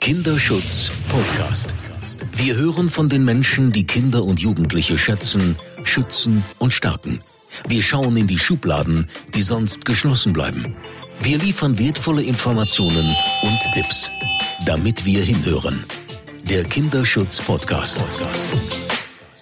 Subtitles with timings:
[0.00, 1.74] Kinderschutz Podcast.
[2.32, 7.20] Wir hören von den Menschen, die Kinder und Jugendliche schätzen, schützen und stärken.
[7.66, 10.76] Wir schauen in die Schubladen, die sonst geschlossen bleiben.
[11.20, 14.08] Wir liefern wertvolle Informationen und Tipps,
[14.64, 15.84] damit wir hinhören.
[16.48, 17.98] Der Kinderschutz Podcast.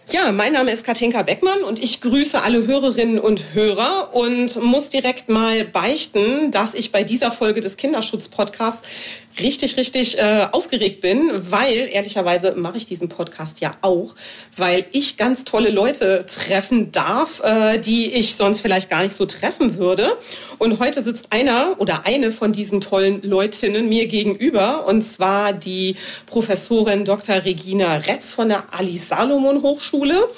[0.08, 4.88] Ja, mein Name ist Katinka Beckmann und ich grüße alle Hörerinnen und Hörer und muss
[4.88, 8.86] direkt mal beichten, dass ich bei dieser Folge des Kinderschutz Podcasts
[9.40, 14.14] richtig, richtig äh, aufgeregt bin, weil ehrlicherweise mache ich diesen Podcast ja auch,
[14.56, 19.26] weil ich ganz tolle Leute treffen darf, äh, die ich sonst vielleicht gar nicht so
[19.26, 20.16] treffen würde.
[20.58, 25.96] Und heute sitzt einer oder eine von diesen tollen Leutinnen mir gegenüber, und zwar die
[26.26, 27.44] Professorin Dr.
[27.44, 30.28] Regina Retz von der Alice Salomon Hochschule.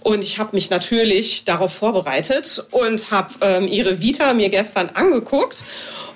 [0.00, 5.64] Und ich habe mich natürlich darauf vorbereitet und habe ähm, ihre Vita mir gestern angeguckt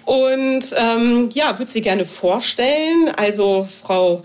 [0.05, 3.10] und ähm, ja, würde sie gerne vorstellen.
[3.16, 4.23] Also Frau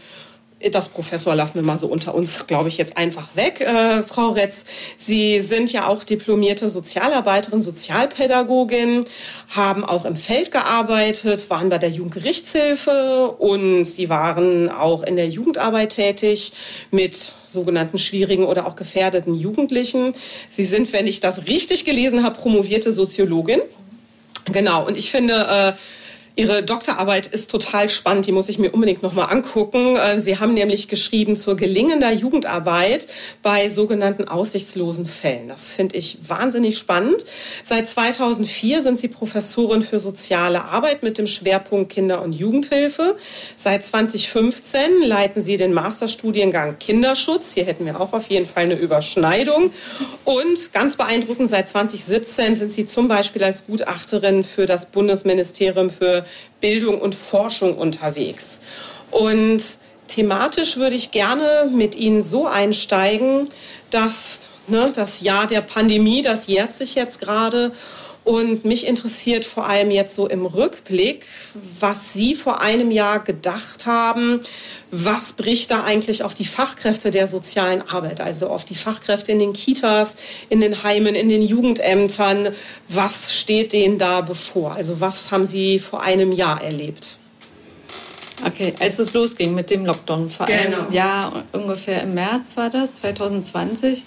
[0.72, 3.62] das Professor lassen wir mal so unter uns, glaube ich, jetzt einfach weg.
[3.62, 4.66] Äh, Frau Retz,
[4.98, 9.06] Sie sind ja auch diplomierte Sozialarbeiterin, Sozialpädagogin,
[9.50, 15.28] haben auch im Feld gearbeitet, waren bei der Jugendgerichtshilfe und Sie waren auch in der
[15.28, 16.54] Jugendarbeit tätig
[16.90, 20.14] mit sogenannten schwierigen oder auch gefährdeten Jugendlichen.
[20.50, 23.62] Sie sind, wenn ich das richtig gelesen habe, promovierte Soziologin.
[24.52, 25.74] Genau, und ich finde, äh,
[26.40, 29.96] Ihre Doktorarbeit ist total spannend, die muss ich mir unbedingt nochmal angucken.
[29.96, 33.08] Äh, Sie haben nämlich geschrieben zur gelingender Jugendarbeit
[33.42, 35.48] bei sogenannten aussichtslosen Fällen.
[35.48, 37.26] Das finde ich wahnsinnig spannend.
[37.64, 43.18] Seit 2004 sind Sie Professorin für soziale Arbeit mit dem Schwerpunkt Kinder- und Jugendhilfe.
[43.56, 47.56] Seit 2015 leiten Sie den Masterstudiengang Kinderschutz.
[47.56, 49.72] Hier hätten wir auch auf jeden Fall eine Überschneidung.
[50.24, 56.27] Und ganz beeindruckend, seit 2017 sind Sie zum Beispiel als Gutachterin für das Bundesministerium für
[56.62, 58.60] Bildung und Forschung unterwegs.
[59.12, 59.62] Und
[60.08, 63.50] thematisch würde ich gerne mit Ihnen so einsteigen,
[63.90, 67.72] dass ne, das Jahr der Pandemie, das jährt sich jetzt gerade.
[68.28, 71.26] Und mich interessiert vor allem jetzt so im Rückblick,
[71.80, 74.42] was Sie vor einem Jahr gedacht haben.
[74.92, 79.40] Was bricht da eigentlich auf die Fachkräfte der sozialen Arbeit, also auf die Fachkräfte in
[79.40, 80.18] den Kitas,
[80.50, 82.50] in den Heimen, in den Jugendämtern?
[82.90, 84.74] Was steht denen da bevor?
[84.74, 87.20] Also was haben Sie vor einem Jahr erlebt?
[88.46, 90.92] Okay, als es losging mit dem Lockdown, vor einem genau.
[90.92, 94.04] Jahr, ungefähr im März war das, 2020, ähm,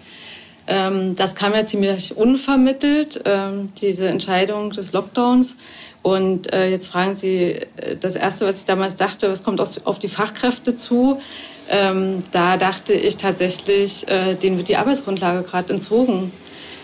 [0.67, 5.57] das kam ja ziemlich unvermittelt, ähm, diese Entscheidung des Lockdowns.
[6.03, 9.99] Und äh, jetzt fragen Sie, äh, das Erste, was ich damals dachte, was kommt auf
[9.99, 11.21] die Fachkräfte zu?
[11.69, 16.33] Ähm, da dachte ich tatsächlich, äh, denen wird die Arbeitsgrundlage gerade entzogen.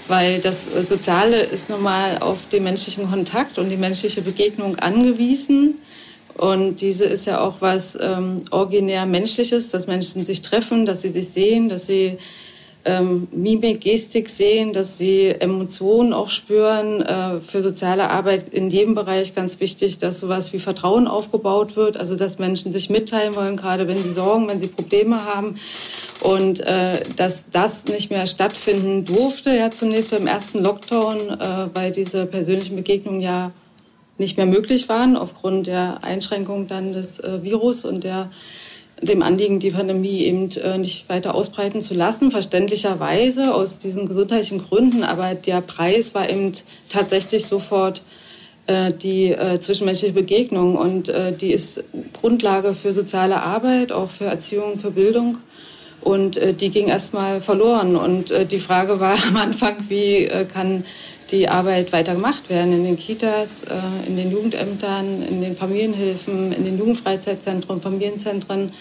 [0.08, 5.80] Weil das Soziale ist nochmal auf den menschlichen Kontakt und die menschliche Begegnung angewiesen.
[6.34, 11.08] Und diese ist ja auch was ähm, originär Menschliches, dass Menschen sich treffen, dass sie
[11.08, 12.18] sich sehen, dass sie
[12.86, 17.02] ähm, Mimik, Gestik sehen, dass sie Emotionen auch spüren.
[17.02, 21.96] Äh, für soziale Arbeit in jedem Bereich ganz wichtig, dass sowas wie Vertrauen aufgebaut wird,
[21.96, 25.56] also dass Menschen sich mitteilen wollen, gerade wenn sie Sorgen, wenn sie Probleme haben.
[26.20, 31.92] Und äh, dass das nicht mehr stattfinden durfte, ja zunächst beim ersten Lockdown, äh, weil
[31.92, 33.50] diese persönlichen Begegnungen ja
[34.18, 38.30] nicht mehr möglich waren aufgrund der Einschränkung dann des äh, Virus und der
[39.02, 44.66] dem Anliegen, die Pandemie eben äh, nicht weiter ausbreiten zu lassen, verständlicherweise aus diesen gesundheitlichen
[44.66, 45.04] Gründen.
[45.04, 46.52] Aber der Preis war eben
[46.88, 48.02] tatsächlich sofort
[48.66, 51.84] äh, die äh, zwischenmenschliche Begegnung und die ist
[52.14, 55.38] Grundlage für soziale Arbeit, auch für Erziehung, für Bildung.
[56.00, 57.96] Und die ging erstmal verloren.
[57.96, 60.84] Und die Frage war am Anfang, wie kann
[61.30, 63.66] die Arbeit weiter gemacht werden in den Kitas,
[64.06, 68.72] in den Jugendämtern, in den Familienhilfen, in den Jugendfreizeitzentren, Familienzentren.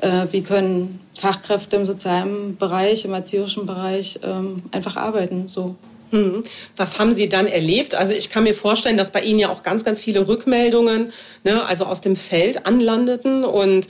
[0.00, 5.48] Äh, wie können Fachkräfte im sozialen Bereich, im erzieherischen Bereich ähm, einfach arbeiten.
[5.48, 5.76] So.
[6.10, 6.42] Hm.
[6.76, 7.94] Was haben Sie dann erlebt?
[7.94, 11.12] Also ich kann mir vorstellen, dass bei Ihnen ja auch ganz, ganz viele Rückmeldungen,
[11.44, 13.88] ne, also aus dem Feld anlandeten und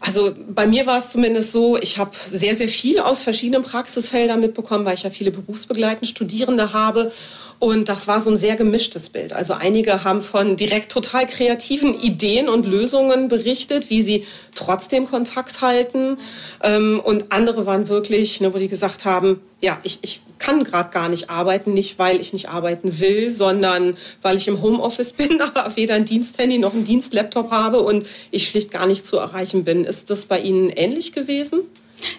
[0.00, 4.40] also bei mir war es zumindest so, ich habe sehr, sehr viel aus verschiedenen Praxisfeldern
[4.40, 7.12] mitbekommen, weil ich ja viele berufsbegleitende Studierende habe.
[7.58, 9.34] Und das war so ein sehr gemischtes Bild.
[9.34, 15.60] Also einige haben von direkt total kreativen Ideen und Lösungen berichtet, wie sie trotzdem Kontakt
[15.60, 16.16] halten.
[16.62, 20.90] Ähm, und andere waren wirklich, ne, wo die gesagt haben, ja, ich, ich kann gerade
[20.90, 25.40] gar nicht arbeiten, nicht weil ich nicht arbeiten will, sondern weil ich im Homeoffice bin,
[25.40, 29.64] aber weder ein Diensthandy noch ein Dienstlaptop habe und ich schlicht gar nicht zu erreichen
[29.64, 29.84] bin.
[29.84, 31.60] Ist das bei Ihnen ähnlich gewesen?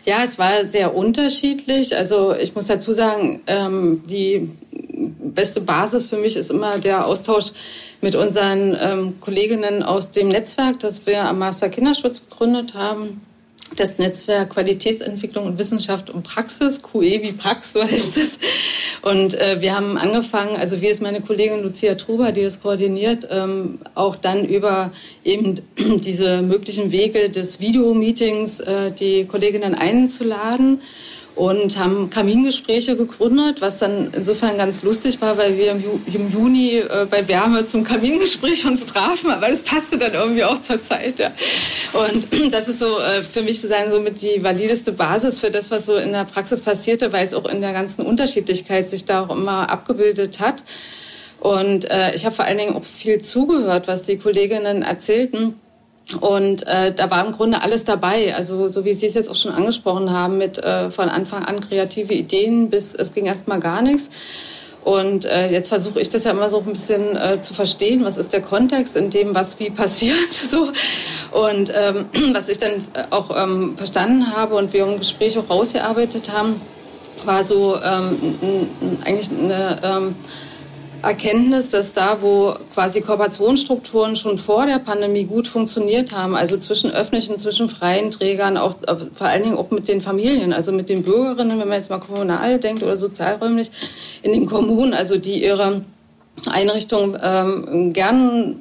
[0.05, 1.97] Ja, es war sehr unterschiedlich.
[1.97, 7.53] Also ich muss dazu sagen, ähm, die beste Basis für mich ist immer der Austausch
[8.01, 13.21] mit unseren ähm, Kolleginnen aus dem Netzwerk, das wir am Master Kinderschutz gegründet haben
[13.75, 18.39] das Netzwerk Qualitätsentwicklung und Wissenschaft und Praxis, QE wie Prax, so heißt es.
[19.01, 23.27] Und äh, wir haben angefangen, also wie ist meine Kollegin Lucia Truber, die das koordiniert,
[23.29, 24.91] ähm, auch dann über
[25.23, 30.81] eben diese möglichen Wege des Videomeetings äh, die Kolleginnen einzuladen
[31.35, 36.31] und haben Kamingespräche gegründet, was dann insofern ganz lustig war, weil wir im, Ju im
[36.31, 40.81] Juni äh, bei Wärme zum Kamingespräch uns trafen, aber das passte dann irgendwie auch zur
[40.81, 41.19] Zeit.
[41.19, 41.31] Ja.
[41.93, 45.71] Und das ist so äh, für mich sozusagen so mit die valideste Basis für das,
[45.71, 49.25] was so in der Praxis passierte, weil es auch in der ganzen Unterschiedlichkeit sich da
[49.25, 50.63] auch immer abgebildet hat.
[51.39, 55.55] Und äh, ich habe vor allen Dingen auch viel zugehört, was die Kolleginnen erzählten
[56.19, 58.35] und äh, da war im Grunde alles dabei.
[58.35, 61.61] Also so wie Sie es jetzt auch schon angesprochen haben, mit äh, von Anfang an
[61.61, 64.09] kreative Ideen bis es ging erstmal gar nichts.
[64.83, 68.17] Und äh, jetzt versuche ich das ja immer so ein bisschen äh, zu verstehen, was
[68.17, 70.17] ist der Kontext in dem, was wie passiert.
[70.31, 70.69] So.
[71.31, 76.31] Und ähm, was ich dann auch ähm, verstanden habe und wir im Gespräch auch rausgearbeitet
[76.33, 76.59] haben,
[77.23, 78.35] war so ähm,
[79.05, 80.15] eigentlich eine ähm,
[81.03, 86.91] Erkenntnis, dass da, wo quasi Kooperationsstrukturen schon vor der Pandemie gut funktioniert haben, also zwischen
[86.91, 90.89] öffentlichen, zwischen freien Trägern, auch äh, vor allen Dingen auch mit den Familien, also mit
[90.89, 93.71] den Bürgerinnen, wenn man jetzt mal kommunal denkt oder sozialräumlich
[94.21, 95.81] in den Kommunen, also die ihre
[96.49, 98.55] Einrichtungen ähm, gern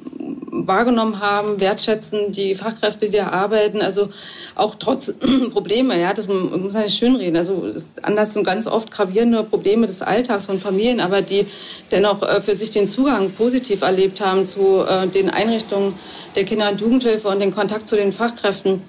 [0.51, 4.09] wahrgenommen haben, wertschätzen, die Fachkräfte, die da arbeiten, also
[4.55, 5.15] auch trotz
[5.51, 7.65] Probleme, ja, das muss man nicht schönreden, also
[8.01, 11.47] anders sind ganz oft gravierende Probleme des Alltags von Familien, aber die
[11.91, 15.93] dennoch äh, für sich den Zugang positiv erlebt haben zu äh, den Einrichtungen
[16.35, 18.81] der Kinder- und Jugendhilfe und den Kontakt zu den Fachkräften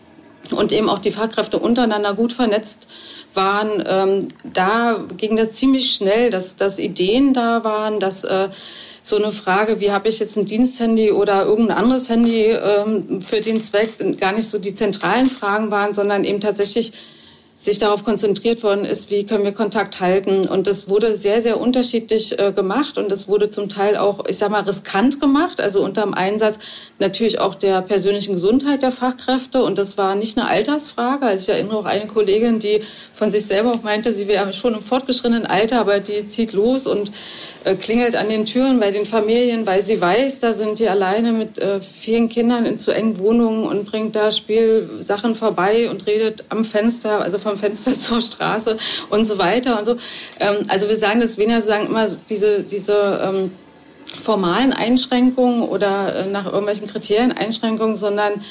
[0.50, 2.88] und eben auch die Fachkräfte untereinander gut vernetzt
[3.35, 8.49] waren, ähm, da ging das ziemlich schnell, dass, dass Ideen da waren, dass äh,
[9.02, 13.40] so eine Frage, wie habe ich jetzt ein Diensthandy oder irgendein anderes Handy ähm, für
[13.40, 16.93] den Zweck, gar nicht so die zentralen Fragen waren, sondern eben tatsächlich
[17.62, 20.49] sich darauf konzentriert worden ist, wie können wir Kontakt halten.
[20.49, 24.37] Und das wurde sehr, sehr unterschiedlich äh, gemacht und das wurde zum Teil auch, ich
[24.38, 26.59] sag mal, riskant gemacht, also unter dem Einsatz
[26.99, 29.62] natürlich auch der persönlichen Gesundheit der Fachkräfte.
[29.62, 31.25] Und das war nicht eine Altersfrage.
[31.25, 32.82] Also ich erinnere auch eine Kollegin, die
[33.14, 36.88] von sich selber auch meinte, sie wäre schon im fortgeschrittenen Alter, aber die zieht los
[36.88, 37.12] und
[37.64, 41.32] äh, klingelt an den Türen bei den Familien, weil sie weiß, da sind die alleine
[41.32, 46.44] mit äh, vielen Kindern in zu engen Wohnungen und bringt da Spielsachen vorbei und redet
[46.49, 48.78] am Fenster, also vom Fenster zur Straße
[49.10, 49.96] und so weiter und so.
[50.40, 53.52] Ähm, also wir sagen das weniger, sagen immer diese, diese ähm,
[54.22, 58.44] formalen Einschränkungen oder äh, nach irgendwelchen Kriterien Einschränkungen, sondern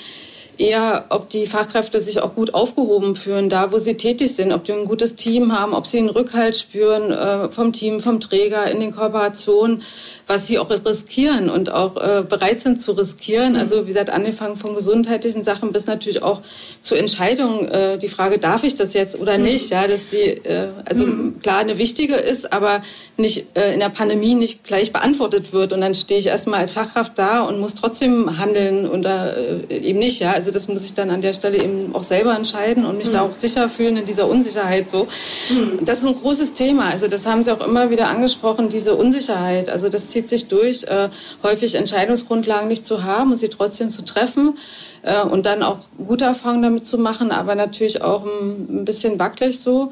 [0.62, 4.64] eher, ob die Fachkräfte sich auch gut aufgehoben fühlen, da wo sie tätig sind, ob
[4.64, 8.70] die ein gutes Team haben, ob sie einen Rückhalt spüren äh, vom Team, vom Träger
[8.70, 9.82] in den Kooperationen,
[10.28, 13.56] was sie auch riskieren und auch äh, bereit sind zu riskieren.
[13.56, 16.42] Also wie gesagt, angefangen von gesundheitlichen Sachen bis natürlich auch
[16.82, 17.68] zu Entscheidungen.
[17.68, 19.46] Äh, die Frage, darf ich das jetzt oder mhm.
[19.46, 19.72] nicht?
[19.72, 21.42] Ja, dass die äh, also mhm.
[21.42, 22.82] klar eine wichtige ist, aber
[23.18, 25.74] nicht äh, in der Pandemie nicht gleich beantwortet wird.
[25.74, 30.00] Und dann stehe ich erstmal als Fachkraft da und muss trotzdem handeln oder äh, eben
[30.00, 30.20] nicht.
[30.20, 33.10] Ja, also das muss ich dann an der Stelle eben auch selber entscheiden und mich
[33.10, 33.14] mhm.
[33.14, 35.08] da auch sicher fühlen in dieser Unsicherheit so.
[35.50, 35.80] Mhm.
[35.84, 36.90] Das ist ein großes Thema.
[36.90, 39.70] Also das haben Sie auch immer wieder angesprochen, diese Unsicherheit.
[39.70, 41.10] Also das zieht sich durch, äh,
[41.44, 44.58] häufig Entscheidungsgrundlagen nicht zu haben und sie trotzdem zu treffen
[45.04, 49.20] äh, und dann auch gute Erfahrungen damit zu machen, aber natürlich auch ein, ein bisschen
[49.20, 49.92] wackelig so.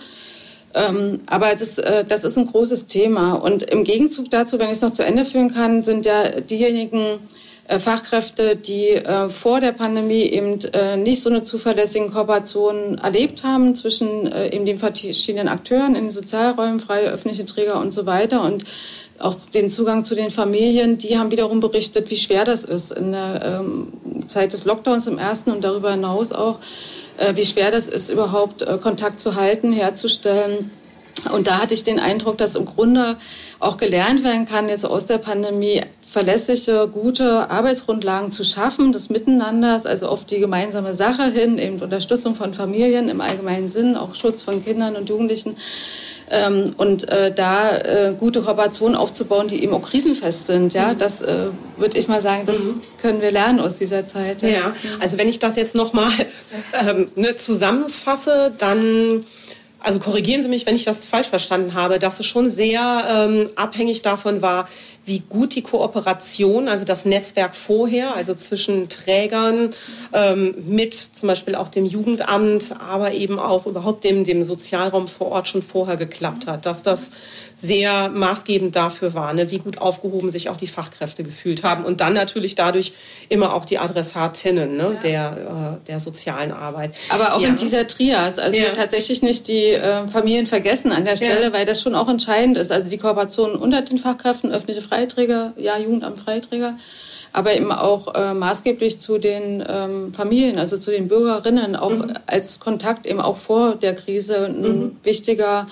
[0.73, 3.33] Ähm, aber das, äh, das ist ein großes Thema.
[3.33, 7.19] Und im Gegenzug dazu, wenn ich es noch zu Ende führen kann, sind ja diejenigen
[7.77, 13.75] Fachkräfte, die äh, vor der Pandemie eben äh, nicht so eine zuverlässige Kooperation erlebt haben
[13.75, 18.41] zwischen äh, eben den verschiedenen Akteuren in den Sozialräumen, freie öffentliche Träger und so weiter
[18.41, 18.65] und
[19.19, 23.11] auch den Zugang zu den Familien, die haben wiederum berichtet, wie schwer das ist in
[23.11, 23.93] der ähm,
[24.27, 26.59] Zeit des Lockdowns im ersten und darüber hinaus auch,
[27.17, 30.71] äh, wie schwer das ist, überhaupt äh, Kontakt zu halten, herzustellen.
[31.33, 33.17] Und da hatte ich den Eindruck, dass im Grunde
[33.59, 39.85] auch gelernt werden kann, jetzt aus der Pandemie verlässliche, gute Arbeitsgrundlagen zu schaffen, des Miteinanders,
[39.85, 44.41] also auf die gemeinsame Sache hin, eben Unterstützung von Familien im allgemeinen Sinn, auch Schutz
[44.41, 45.57] von Kindern und Jugendlichen
[46.31, 50.73] ähm, und äh, da äh, gute Kooperationen aufzubauen, die eben auch krisenfest sind.
[50.73, 50.97] Ja, mhm.
[50.97, 51.47] das äh,
[51.77, 52.81] würde ich mal sagen, das mhm.
[53.01, 54.41] können wir lernen aus dieser Zeit.
[54.41, 54.73] Ja, ja.
[54.99, 56.11] also wenn ich das jetzt nochmal
[56.87, 59.25] ähm, ne, zusammenfasse, dann
[59.81, 63.49] also korrigieren Sie mich, wenn ich das falsch verstanden habe, dass es schon sehr ähm,
[63.55, 64.67] abhängig davon war,
[65.09, 69.71] wie gut die Kooperation, also das Netzwerk vorher, also zwischen Trägern
[70.13, 75.27] ähm, mit zum Beispiel auch dem Jugendamt, aber eben auch überhaupt dem, dem Sozialraum vor
[75.31, 77.09] Ort schon vorher geklappt hat, dass das
[77.61, 81.99] sehr maßgebend dafür war, ne, wie gut aufgehoben sich auch die Fachkräfte gefühlt haben und
[81.99, 82.93] dann natürlich dadurch
[83.27, 84.99] immer auch die Adressatinnen ne, ja.
[84.99, 86.95] der, äh, der sozialen Arbeit.
[87.09, 87.49] Aber auch ja.
[87.49, 88.69] in dieser Trias, also ja.
[88.69, 92.71] tatsächlich nicht die äh, Familien vergessen an der Stelle, weil das schon auch entscheidend ist.
[92.71, 96.77] Also die Kooperation unter den Fachkräften, öffentliche Freiträger, ja, Jugendamt Freiträger
[97.31, 102.13] aber eben auch äh, maßgeblich zu den ähm, Familien, also zu den Bürgerinnen, auch mhm.
[102.25, 104.97] als Kontakt eben auch vor der Krise ein mhm.
[105.03, 105.67] wichtiger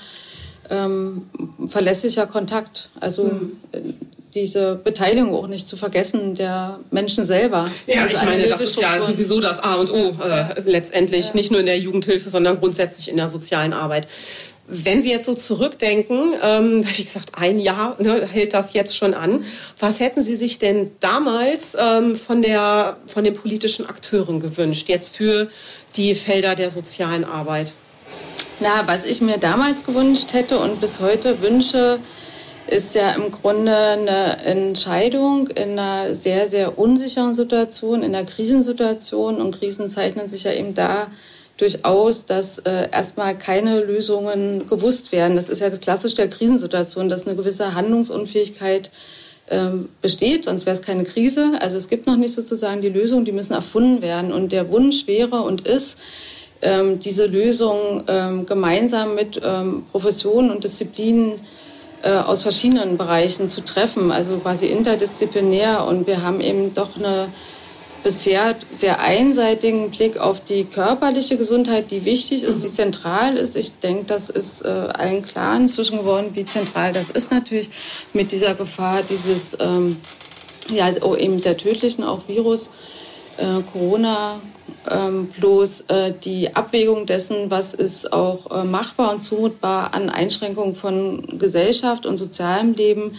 [0.70, 1.30] ähm,
[1.68, 2.90] verlässlicher Kontakt.
[3.00, 3.58] Also mhm.
[4.34, 7.70] diese Beteiligung auch nicht zu vergessen der Menschen selber.
[7.86, 11.36] Ja, also ich meine, das ist ja sowieso das A und O äh, letztendlich, ja.
[11.36, 14.08] nicht nur in der Jugendhilfe, sondern grundsätzlich in der sozialen Arbeit.
[14.70, 19.14] Wenn Sie jetzt so zurückdenken, ähm, wie gesagt, ein Jahr ne, hält das jetzt schon
[19.14, 19.46] an.
[19.80, 25.16] Was hätten Sie sich denn damals ähm, von, der, von den politischen Akteuren gewünscht, jetzt
[25.16, 25.48] für
[25.96, 27.72] die Felder der sozialen Arbeit?
[28.60, 32.00] Na, was ich mir damals gewünscht hätte und bis heute wünsche,
[32.66, 39.40] ist ja im Grunde eine Entscheidung in einer sehr, sehr unsicheren Situation, in einer Krisensituation.
[39.40, 41.12] Und Krisen zeichnen sich ja eben da
[41.58, 45.36] durchaus, dass äh, erstmal keine Lösungen gewusst werden.
[45.36, 48.90] Das ist ja das Klassische der Krisensituation, dass eine gewisse Handlungsunfähigkeit
[49.50, 51.54] ähm, besteht, sonst wäre es keine Krise.
[51.60, 54.34] Also es gibt noch nicht sozusagen die Lösung, die müssen erfunden werden.
[54.34, 56.00] Und der Wunsch wäre und ist,
[56.62, 61.34] ähm, diese Lösung ähm, gemeinsam mit ähm, Professionen und Disziplinen
[62.02, 65.86] äh, aus verschiedenen Bereichen zu treffen, also quasi interdisziplinär.
[65.86, 67.30] Und wir haben eben doch eine
[68.04, 73.56] bisher sehr einseitigen Blick auf die körperliche Gesundheit, die wichtig ist, die zentral ist.
[73.56, 77.70] Ich denke, das ist äh, allen klar inzwischen geworden, wie zentral das ist natürlich
[78.14, 79.98] mit dieser Gefahr dieses ähm,
[80.70, 82.70] ja, also eben sehr tödlichen auch Virus
[83.38, 84.42] äh, Corona,
[84.90, 90.76] ähm, bloß äh, die Abwägung dessen, was ist auch äh, machbar und zumutbar an Einschränkungen
[90.76, 93.16] von Gesellschaft und sozialem Leben,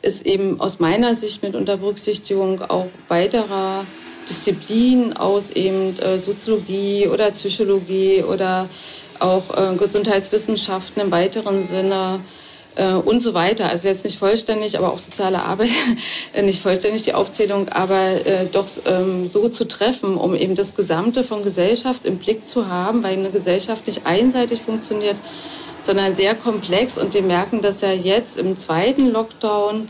[0.00, 3.84] ist eben aus meiner Sicht mit unter Berücksichtigung auch weiterer
[4.28, 8.68] Disziplinen aus eben äh, Soziologie oder Psychologie oder
[9.18, 12.18] auch Gesundheitswissenschaften im weiteren Sinne
[12.76, 13.68] äh, und so weiter.
[13.68, 15.70] Also jetzt nicht vollständig, aber auch soziale Arbeit,
[16.32, 20.74] äh, nicht vollständig die Aufzählung, aber äh, doch ähm, so zu treffen, um eben das
[20.74, 25.16] Gesamte von Gesellschaft im Blick zu haben, weil eine Gesellschaft nicht einseitig funktioniert,
[25.80, 26.98] sondern sehr komplex.
[26.98, 29.88] Und wir merken dass ja jetzt im zweiten Lockdown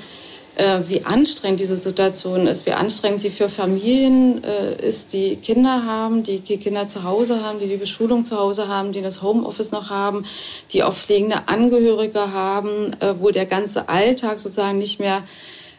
[0.87, 6.25] wie anstrengend diese Situation ist, wie anstrengend sie für Familien äh, ist, die Kinder haben,
[6.25, 9.89] die, Kinder zu Hause haben, die die Beschulung zu Hause haben, die das Homeoffice noch
[9.89, 10.27] haben,
[10.73, 15.23] die auch pflegende Angehörige haben, äh, wo der ganze Alltag sozusagen nicht mehr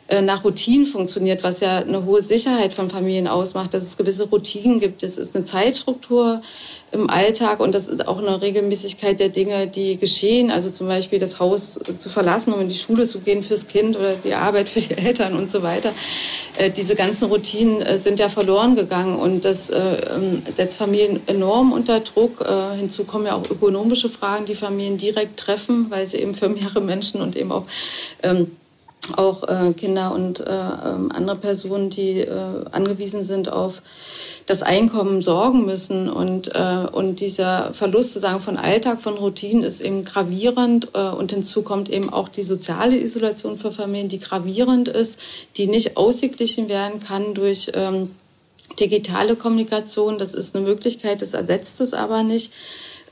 [0.08, 4.28] äh, nach Routinen funktioniert, was ja eine hohe Sicherheit von Familien ausmacht, dass es gewisse
[4.30, 5.04] Routinen gibt.
[5.04, 6.42] Es ist eine Zeitstruktur,
[6.94, 10.52] im Alltag und das ist auch eine Regelmäßigkeit der Dinge, die geschehen.
[10.52, 13.98] Also zum Beispiel das Haus zu verlassen, um in die Schule zu gehen fürs Kind
[13.98, 15.92] oder die Arbeit für die Eltern und so weiter.
[16.58, 21.22] Äh, diese ganzen Routinen äh, sind ja verloren gegangen und das äh, ähm, setzt Familien
[21.26, 22.46] enorm unter Druck.
[22.78, 26.82] Hinzu kommen ja auch ökonomische Fragen, die Familien direkt treffen, weil sie eben für mehrere
[26.82, 27.66] Menschen und eben auch
[28.22, 28.52] ähm,
[29.18, 33.82] auch äh, Kinder und äh, ähm, andere Personen, die äh, angewiesen sind auf
[34.46, 36.10] das Einkommen sorgen müssen.
[36.10, 40.90] Und, äh, und dieser Verlust sozusagen von Alltag, von Routinen ist eben gravierend.
[40.94, 45.20] Äh, und hinzu kommt eben auch die soziale Isolation für Familien, die gravierend ist,
[45.58, 48.12] die nicht ausgeglichen werden kann durch ähm,
[48.80, 50.18] digitale Kommunikation.
[50.18, 52.54] Das ist eine Möglichkeit, das ersetzt es aber nicht.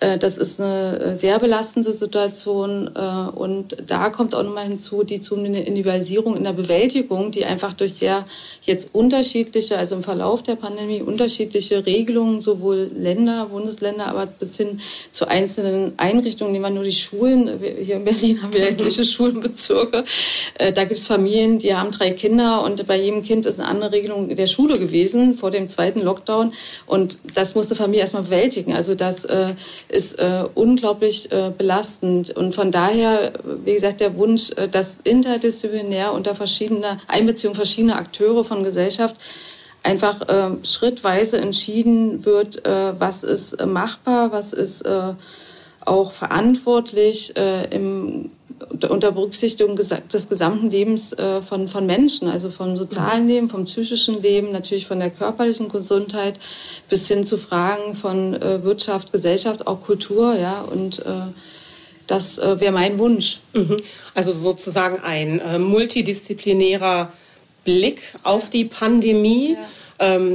[0.02, 3.00] Äh, das ist eine äh, sehr belastende Situation äh,
[3.38, 7.94] und da kommt auch nochmal hinzu die zunehmende Individualisierung in der Bewältigung, die einfach durch
[7.94, 8.26] sehr
[8.64, 14.82] jetzt unterschiedliche, also im Verlauf der Pandemie unterschiedliche Regelungen, sowohl Länder, Bundesländer, aber bis hin
[15.12, 17.60] zu einzelnen Einrichtungen, nehmen wir nur die Schulen.
[17.60, 20.04] Hier in Berlin haben wir etliche Schulenbezirke.
[20.58, 23.92] Da gibt es Familien, die haben drei Kinder und bei jedem Kind ist eine andere
[23.92, 26.54] Regelung der Schule gewesen vor dem zweiten Lockdown
[26.86, 28.74] und das musste Familie erstmal bewältigen.
[28.74, 29.28] Also das
[29.92, 32.32] ist äh, unglaublich äh, belastend.
[32.32, 38.46] Und von daher, wie gesagt, der Wunsch, äh, dass interdisziplinär unter verschiedener Einbeziehung verschiedener Akteure
[38.46, 39.16] von Gesellschaft
[39.84, 45.14] einfach äh, schrittweise entschieden wird, äh, was ist machbar, was ist äh,
[45.86, 48.32] auch verantwortlich äh, im
[48.90, 54.22] unter Berücksichtigung des gesamten Lebens äh, von, von Menschen, also vom sozialen Leben, vom psychischen
[54.22, 56.40] Leben, natürlich von der körperlichen Gesundheit
[56.88, 61.34] bis hin zu Fragen von äh, Wirtschaft, Gesellschaft, auch Kultur, ja, und äh,
[62.08, 63.40] Das äh, wäre mein Wunsch.
[63.54, 63.78] Mhm.
[64.14, 67.12] Also sozusagen ein äh, multidisziplinärer
[67.64, 69.54] Blick auf die Pandemie.
[69.54, 69.68] Ja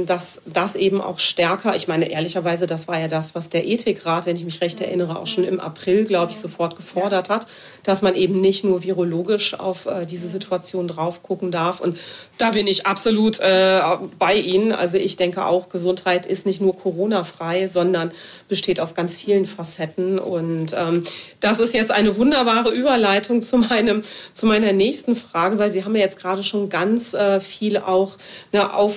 [0.05, 4.25] dass das eben auch stärker, ich meine ehrlicherweise, das war ja das, was der Ethikrat,
[4.25, 7.47] wenn ich mich recht erinnere, auch schon im April, glaube ich, sofort gefordert hat,
[7.83, 11.81] dass man eben nicht nur virologisch auf äh, diese Situation drauf gucken darf.
[11.81, 11.97] Und
[12.37, 13.81] da bin ich absolut äh,
[14.17, 14.71] bei Ihnen.
[14.71, 18.11] Also ich denke auch, Gesundheit ist nicht nur Corona-frei, sondern
[18.47, 20.19] besteht aus ganz vielen Facetten.
[20.19, 21.03] Und ähm,
[21.39, 25.95] das ist jetzt eine wunderbare Überleitung zu, meinem, zu meiner nächsten Frage, weil Sie haben
[25.95, 28.17] ja jetzt gerade schon ganz äh, viel auch
[28.53, 28.93] ne, auf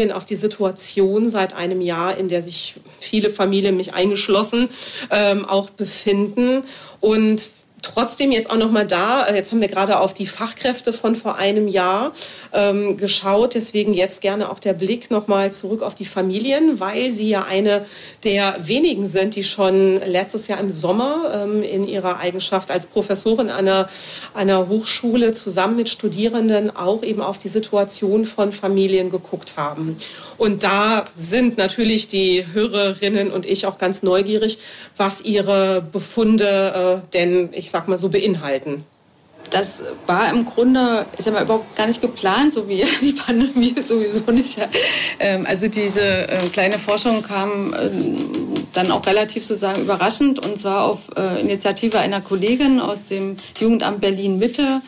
[0.00, 4.68] Familien, auf die Situation seit einem Jahr, in der sich viele Familien, mich eingeschlossen,
[5.10, 6.64] ähm, auch befinden.
[7.00, 7.50] Und
[7.82, 9.26] trotzdem jetzt auch noch mal da.
[9.26, 12.12] Äh, jetzt haben wir gerade auf die Fachkräfte von vor einem Jahr
[12.52, 13.54] ähm, geschaut.
[13.54, 17.44] Deswegen jetzt gerne auch der Blick noch mal zurück auf die Familien, weil sie ja
[17.44, 17.84] eine
[18.24, 23.50] der wenigen sind, die schon letztes Jahr im Sommer ähm, in ihrer Eigenschaft als Professorin
[23.50, 23.88] einer,
[24.34, 29.96] einer Hochschule zusammen mit Studierenden auch eben auf die Situation von Familien geguckt haben.
[30.40, 34.56] Und da sind natürlich die Hörerinnen und ich auch ganz neugierig,
[34.96, 38.86] was ihre Befunde äh, denn, ich sag mal so, beinhalten.
[39.50, 43.74] Das war im Grunde, ist ja mal überhaupt gar nicht geplant, so wie die Pandemie
[43.84, 44.56] sowieso nicht.
[45.18, 47.90] Ähm, also diese äh, kleine Forschung kam äh,
[48.72, 54.00] dann auch relativ sozusagen überraschend und zwar auf äh, Initiative einer Kollegin aus dem Jugendamt
[54.00, 54.80] Berlin Mitte,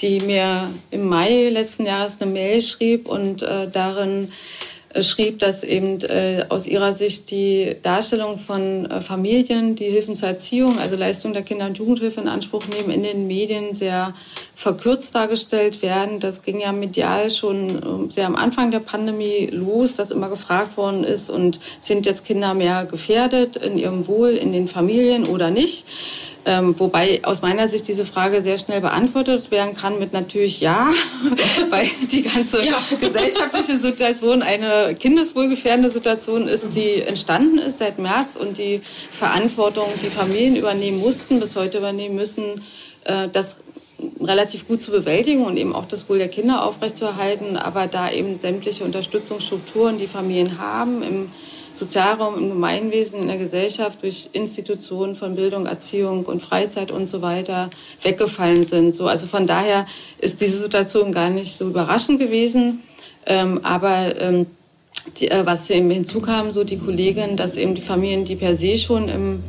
[0.00, 4.32] die mir im Mai letzten Jahres eine Mail schrieb und darin
[5.02, 10.28] schrieb, dass eben äh, aus ihrer Sicht die Darstellung von äh, Familien, die Hilfen zur
[10.28, 14.14] Erziehung, also Leistung der Kinder- und Jugendhilfe in Anspruch nehmen, in den Medien sehr
[14.54, 16.18] verkürzt dargestellt werden.
[16.18, 20.76] Das ging ja medial schon äh, sehr am Anfang der Pandemie los, dass immer gefragt
[20.76, 25.50] worden ist, und sind jetzt Kinder mehr gefährdet in ihrem Wohl in den Familien oder
[25.50, 25.86] nicht?
[26.48, 30.90] Ähm, wobei aus meiner Sicht diese Frage sehr schnell beantwortet werden kann mit natürlich ja,
[31.70, 32.74] weil die ganze ja.
[33.00, 40.08] gesellschaftliche Situation eine kindeswohlgefährdende Situation ist, die entstanden ist seit März und die Verantwortung, die
[40.08, 42.62] Familien übernehmen mussten, bis heute übernehmen müssen,
[43.02, 43.58] äh, das
[44.20, 48.38] relativ gut zu bewältigen und eben auch das Wohl der Kinder aufrechtzuerhalten, aber da eben
[48.38, 51.32] sämtliche Unterstützungsstrukturen, die Familien haben, im
[51.76, 57.22] Sozialraum, im Gemeinwesen, in der Gesellschaft durch Institutionen von Bildung, Erziehung und Freizeit und so
[57.22, 57.70] weiter
[58.02, 58.92] weggefallen sind.
[58.92, 59.86] So, also von daher
[60.18, 62.82] ist diese Situation gar nicht so überraschend gewesen.
[63.26, 64.46] Ähm, aber ähm,
[65.18, 68.76] die, äh, was eben hinzukam, so die Kollegin, dass eben die Familien, die per se
[68.76, 69.42] schon im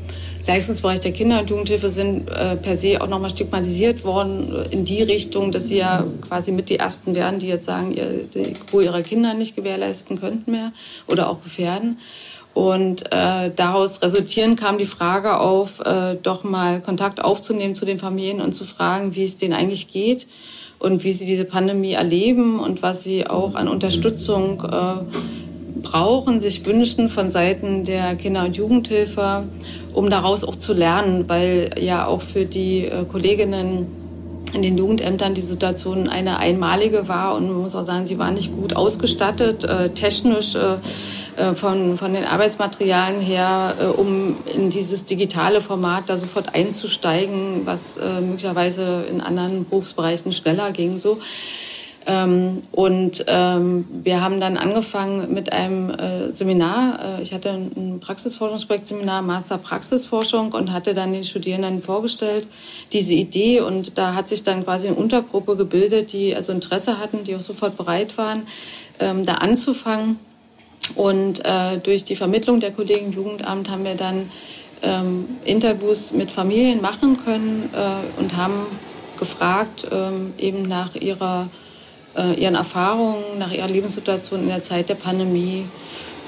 [0.47, 4.85] Leistungsbereich der Kinder- und Jugendhilfe sind äh, per se auch nochmal stigmatisiert worden äh, in
[4.85, 8.53] die Richtung, dass sie ja quasi mit die Ersten wären, die jetzt sagen, ihr, die
[8.71, 10.71] Ruhe ihrer Kinder nicht gewährleisten könnten mehr
[11.07, 11.99] oder auch gefährden.
[12.57, 17.99] Und äh, daraus resultierend kam die Frage auf, äh, doch mal Kontakt aufzunehmen zu den
[17.99, 20.25] Familien und zu fragen, wie es denen eigentlich geht
[20.79, 26.65] und wie sie diese Pandemie erleben und was sie auch an Unterstützung äh, brauchen, sich
[26.65, 29.43] wünschen von Seiten der Kinder- und Jugendhilfe
[29.93, 33.85] um daraus auch zu lernen, weil ja auch für die äh, Kolleginnen
[34.53, 38.33] in den Jugendämtern die Situation eine einmalige war und man muss auch sagen, sie waren
[38.33, 40.77] nicht gut ausgestattet, äh, technisch äh,
[41.55, 47.97] von, von den Arbeitsmaterialien her, äh, um in dieses digitale Format da sofort einzusteigen, was
[47.97, 50.97] äh, möglicherweise in anderen Berufsbereichen schneller ging.
[50.97, 51.19] So.
[52.07, 57.19] Ähm, und ähm, wir haben dann angefangen mit einem äh, Seminar.
[57.19, 62.47] Äh, ich hatte ein Praxisforschungsprojektseminar, Master Praxisforschung und hatte dann den Studierenden vorgestellt
[62.93, 63.59] diese Idee.
[63.59, 67.41] Und da hat sich dann quasi eine Untergruppe gebildet, die also Interesse hatten, die auch
[67.41, 68.47] sofort bereit waren,
[68.99, 70.17] ähm, da anzufangen.
[70.95, 74.31] Und äh, durch die Vermittlung der Kollegen Jugendamt haben wir dann
[74.81, 78.65] ähm, Interviews mit Familien machen können äh, und haben
[79.19, 81.49] gefragt, ähm, eben nach ihrer
[82.17, 85.65] äh, ihren Erfahrungen, nach ihrer Lebenssituation in der Zeit der Pandemie.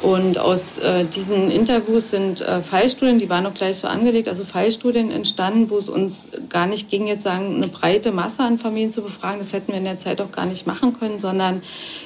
[0.01, 4.45] Und aus äh, diesen Interviews sind äh, Fallstudien, die waren auch gleich so angelegt, also
[4.45, 8.91] Fallstudien entstanden, wo es uns gar nicht ging, jetzt sagen, eine breite Masse an Familien
[8.91, 9.39] zu befragen.
[9.39, 11.63] Das hätten wir in der Zeit auch gar nicht machen können, sondern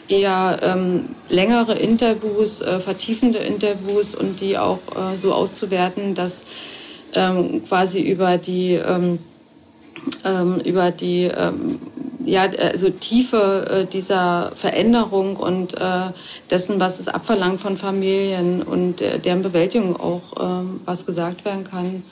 [0.08, 6.48] eher ähm, längere Interviews, äh, vertiefende Interviews und die auch äh, so auszuwerten, dass
[7.14, 9.20] ähm, quasi über die ähm,
[10.26, 11.80] ähm, über die ähm,
[12.26, 16.12] ja, also Tiefe äh, dieser Veränderung und äh,
[16.50, 22.04] dessen, was es abverlangt von Familien und deren Bewältigung auch ähm, was gesagt werden kann.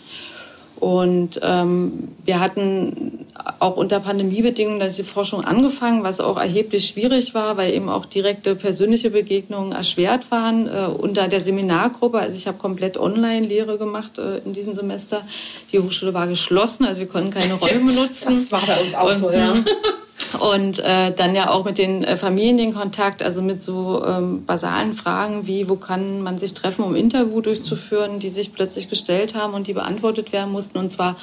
[0.81, 3.27] Und ähm, wir hatten
[3.59, 8.55] auch unter Pandemiebedingungen diese Forschung angefangen, was auch erheblich schwierig war, weil eben auch direkte
[8.55, 12.17] persönliche Begegnungen erschwert waren äh, unter der Seminargruppe.
[12.17, 15.21] Also ich habe komplett Online-Lehre gemacht äh, in diesem Semester.
[15.71, 18.29] Die Hochschule war geschlossen, also wir konnten keine Räume nutzen.
[18.29, 19.53] Das war bei uns auch Und, so, ja.
[20.39, 24.45] Und äh, dann ja auch mit den äh, Familien den Kontakt, also mit so ähm,
[24.45, 29.35] basalen Fragen wie, wo kann man sich treffen, um Interview durchzuführen, die sich plötzlich gestellt
[29.35, 30.77] haben und die beantwortet werden mussten.
[30.77, 31.15] Und zwar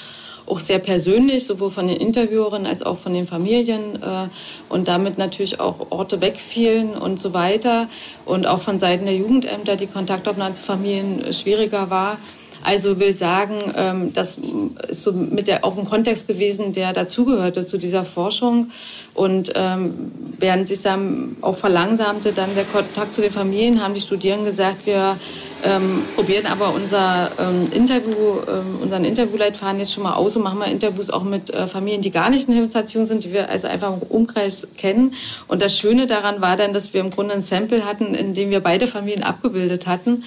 [0.48, 4.28] auch sehr persönlich, sowohl von den Interviewerinnen als auch von den Familien äh,
[4.68, 7.88] und damit natürlich auch Orte wegfielen und so weiter
[8.24, 12.18] und auch von Seiten der Jugendämter die Kontaktaufnahme zu Familien schwieriger war.
[12.62, 14.40] Also will sagen, ähm, das
[14.88, 18.70] ist so mit der auch ein Kontext gewesen, der dazugehörte zu dieser Forschung.
[19.14, 24.00] Und ähm, während sich dann auch verlangsamte dann der Kontakt zu den Familien, haben die
[24.00, 25.16] Studierenden gesagt, wir
[25.64, 30.58] ähm, probieren aber unser ähm, Interview, ähm, unseren Interviewleitfaden jetzt schon mal aus und machen
[30.58, 33.66] mal Interviews auch mit äh, Familien, die gar nicht in Hilfserziehung sind, die wir also
[33.66, 35.14] einfach im Umkreis kennen.
[35.48, 38.50] Und das Schöne daran war dann, dass wir im Grunde ein Sample hatten, in dem
[38.50, 40.24] wir beide Familien abgebildet hatten.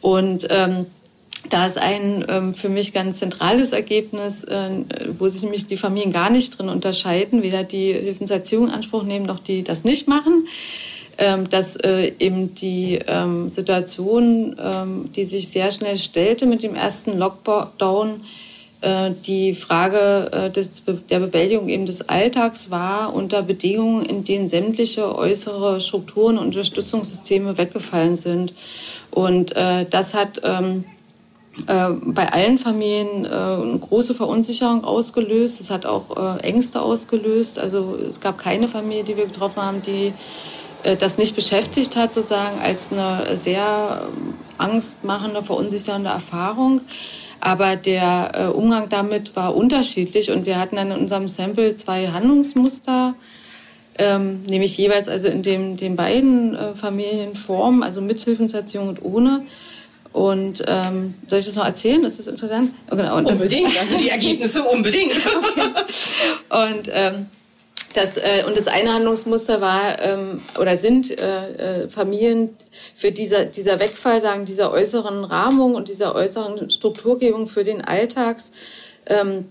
[0.00, 0.86] Und ähm,
[1.50, 4.70] da ist ein ähm, für mich ganz zentrales Ergebnis, äh,
[5.18, 9.26] wo sich nämlich die Familien gar nicht drin unterscheiden, weder die Hilfserziehung in Anspruch nehmen,
[9.26, 10.46] noch die das nicht machen.
[11.18, 16.74] Ähm, dass äh, eben die ähm, Situation, ähm, die sich sehr schnell stellte mit dem
[16.74, 18.22] ersten Lockdown,
[18.80, 24.48] äh, die Frage äh, des, der Bewältigung eben des Alltags war unter Bedingungen, in denen
[24.48, 28.54] sämtliche äußere Strukturen und Unterstützungssysteme weggefallen sind.
[29.10, 30.84] Und äh, das hat ähm,
[31.66, 35.60] äh, bei allen Familien äh, eine große Verunsicherung ausgelöst.
[35.60, 37.58] Es hat auch äh, Ängste ausgelöst.
[37.58, 40.14] Also es gab keine Familie, die wir getroffen haben, die
[40.82, 46.80] äh, das nicht beschäftigt hat, sozusagen als eine sehr ähm, angstmachende, verunsichernde Erfahrung.
[47.40, 52.08] Aber der äh, Umgang damit war unterschiedlich und wir hatten dann in unserem Sample zwei
[52.08, 53.14] Handlungsmuster,
[53.98, 59.44] ähm, nämlich jeweils also in dem, den beiden äh, Familienformen, also mit Hilfenserziehung und ohne.
[60.12, 62.04] Und ähm, soll ich das noch erzählen?
[62.04, 62.74] Ist das interessant?
[62.90, 63.16] Oh, genau.
[63.16, 65.16] Und unbedingt, das, also die Ergebnisse unbedingt.
[65.26, 66.70] okay.
[66.70, 67.26] Und ähm,
[67.94, 72.56] das, äh, und das eine Handlungsmuster war ähm, oder sind äh, äh, Familien
[72.96, 78.52] für dieser, dieser Wegfall, sagen, dieser äußeren Rahmung und dieser äußeren Strukturgebung für den Alltags
[79.06, 79.46] ähm,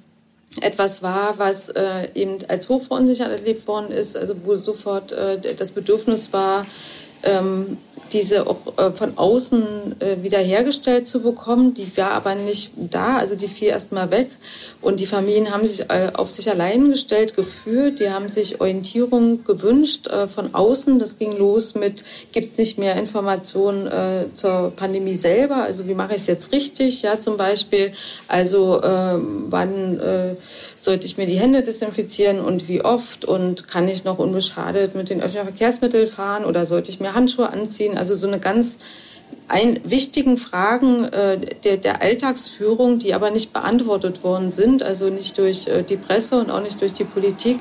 [0.60, 5.72] etwas war, was äh, eben als hochverunsichert erlebt worden ist, also wo sofort äh, das
[5.72, 6.66] Bedürfnis war,
[7.24, 7.78] ähm,
[8.14, 11.74] diese auch äh, von außen äh, wiederhergestellt zu bekommen.
[11.74, 14.30] Die war aber nicht da, also die fiel erstmal weg.
[14.82, 18.00] Und die Familien haben sich äh, auf sich allein gestellt gefühlt.
[18.00, 21.00] Die haben sich Orientierung gewünscht äh, von außen.
[21.00, 25.58] Das ging los mit, gibt es nicht mehr Informationen äh, zur Pandemie selber?
[25.58, 27.02] Also wie mache ich es jetzt richtig?
[27.04, 27.94] Ja, zum Beispiel,
[28.28, 30.36] also ähm, wann äh,
[30.80, 33.24] sollte ich mir die Hände desinfizieren und wie oft?
[33.24, 37.50] Und kann ich noch unbeschadet mit den öffentlichen Verkehrsmitteln fahren oder sollte ich mir Handschuhe
[37.50, 37.98] anziehen?
[38.02, 38.80] Also so eine ganz
[39.48, 45.38] ein, wichtigen Fragen äh, der, der Alltagsführung, die aber nicht beantwortet worden sind, also nicht
[45.38, 47.60] durch äh, die Presse und auch nicht durch die Politik,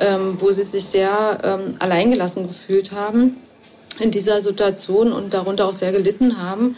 [0.00, 3.36] ähm, wo sie sich sehr ähm, alleingelassen gefühlt haben
[4.00, 6.76] in dieser Situation und darunter auch sehr gelitten haben.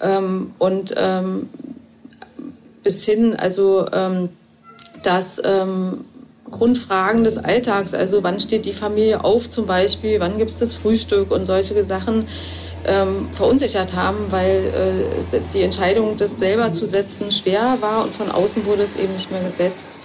[0.00, 1.50] Ähm, und ähm,
[2.82, 4.30] bis hin, also ähm,
[5.02, 6.06] dass ähm,
[6.50, 10.74] Grundfragen des Alltags, also wann steht die Familie auf zum Beispiel, wann gibt es das
[10.74, 12.26] Frühstück und solche Sachen,
[12.86, 18.30] ähm, verunsichert haben, weil äh, die Entscheidung, das selber zu setzen, schwer war und von
[18.30, 19.98] außen wurde es eben nicht mehr gesetzt.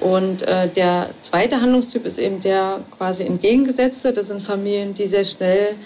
[0.00, 4.12] Und äh, der zweite Handlungstyp ist eben der quasi entgegengesetzte.
[4.12, 5.76] Das sind Familien, die sehr schnell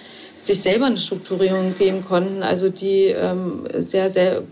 [0.47, 4.43] sich selber eine Strukturierung geben konnten, also die ähm, sehr, sehr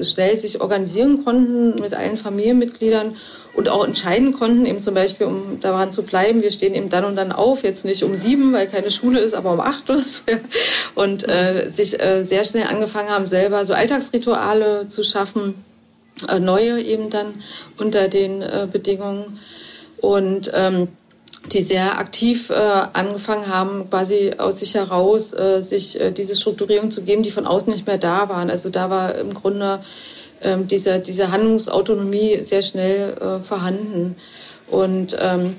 [0.00, 3.16] schnell sich organisieren konnten mit allen Familienmitgliedern
[3.54, 7.04] und auch entscheiden konnten, eben zum Beispiel, um daran zu bleiben, wir stehen eben dann
[7.04, 10.00] und dann auf, jetzt nicht um sieben, weil keine Schule ist, aber um acht oder
[10.00, 10.22] so.
[10.96, 15.64] Und äh, sich äh, sehr schnell angefangen haben, selber so Alltagsrituale zu schaffen,
[16.28, 17.42] äh, neue eben dann
[17.78, 19.38] unter den äh, Bedingungen.
[19.98, 20.88] Und ähm,
[21.52, 26.90] die sehr aktiv äh, angefangen haben, quasi aus sich heraus äh, sich äh, diese Strukturierung
[26.90, 28.50] zu geben, die von außen nicht mehr da waren.
[28.50, 29.80] Also da war im Grunde
[30.40, 34.16] ähm, diese, diese Handlungsautonomie sehr schnell äh, vorhanden.
[34.70, 35.56] Und ähm,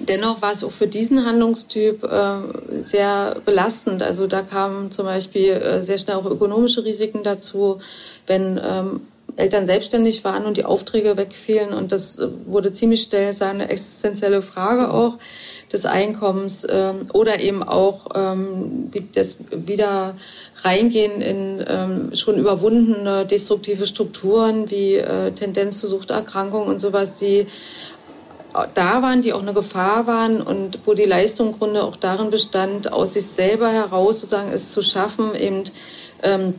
[0.00, 4.02] dennoch war es auch für diesen Handlungstyp äh, sehr belastend.
[4.02, 7.80] Also da kamen zum Beispiel äh, sehr schnell auch ökonomische Risiken dazu,
[8.26, 9.00] wenn ähm,
[9.38, 11.72] Eltern selbstständig waren und die Aufträge wegfielen.
[11.72, 15.18] Und das äh, wurde ziemlich schnell seine existenzielle Frage auch
[15.72, 20.16] des Einkommens ähm, oder eben auch ähm, das wieder
[20.62, 27.46] reingehen in ähm, schon überwundene destruktive Strukturen wie äh, Tendenz zu Suchterkrankungen und sowas, die
[28.74, 32.30] da waren, die auch eine Gefahr waren und wo die Leistung im Grunde auch darin
[32.30, 35.64] bestand, aus sich selber heraus sozusagen es zu schaffen, eben
[36.22, 36.54] ähm,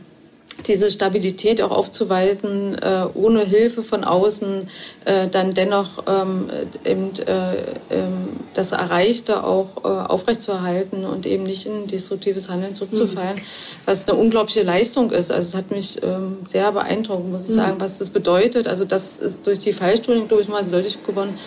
[0.66, 4.68] diese Stabilität auch aufzuweisen, äh, ohne Hilfe von außen,
[5.04, 6.50] äh, dann dennoch ähm,
[6.84, 7.56] eben äh,
[7.90, 13.42] ähm, das Erreichte auch äh, aufrechtzuerhalten und eben nicht in destruktives Handeln zurückzufallen, mhm.
[13.86, 15.30] was eine unglaubliche Leistung ist.
[15.30, 17.60] Also es hat mich ähm, sehr beeindruckt, muss ich mhm.
[17.60, 18.66] sagen, was das bedeutet.
[18.66, 21.38] Also das ist durch die Fallstudien, glaube ich, mal deutlich geworden,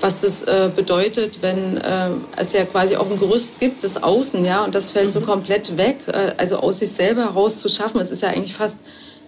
[0.00, 4.44] was das äh, bedeutet, wenn äh, es ja quasi auch ein Gerüst gibt, das Außen,
[4.44, 5.10] ja, und das fällt mhm.
[5.10, 8.00] so komplett weg, äh, also aus sich selber heraus zu schaffen.
[8.00, 8.78] Es ist ja eigentlich fast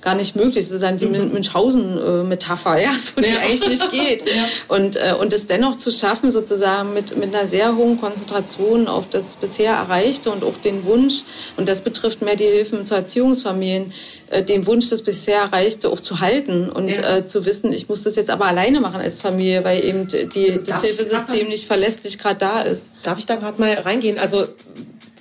[0.03, 0.65] gar nicht möglich.
[0.65, 1.33] Das ist dann die mhm.
[1.33, 3.39] Münchhausen-Metapher, ja, so die ja.
[3.39, 4.23] eigentlich nicht geht.
[4.29, 4.45] ja.
[4.69, 9.09] Und, äh, und es dennoch zu schaffen, sozusagen mit, mit einer sehr hohen Konzentration auf
[9.09, 11.23] das bisher Erreichte und auch den Wunsch,
[11.57, 13.93] und das betrifft mehr die Hilfen zu Erziehungsfamilien,
[14.31, 17.19] äh, den Wunsch, das bisher Erreichte auch zu halten und ja.
[17.19, 20.51] äh, zu wissen, ich muss das jetzt aber alleine machen als Familie, weil eben die,
[20.51, 22.91] also das Hilfesystem nicht verlässlich gerade da ist.
[23.05, 24.19] Darf ich da gerade mal reingehen?
[24.19, 24.47] Also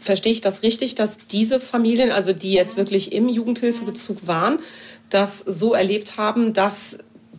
[0.02, 4.60] verstehe ich das richtig, dass diese Familien, also die jetzt wirklich im Jugendhilfebezug waren,
[5.10, 6.98] das so erlebt haben, dass